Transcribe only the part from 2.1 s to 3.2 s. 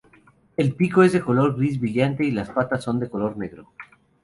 y las patas son de